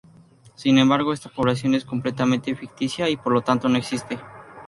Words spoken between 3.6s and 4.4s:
no existe.